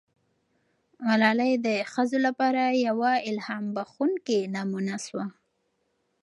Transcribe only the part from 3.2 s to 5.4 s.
الهام بښونکې نمونه سوه.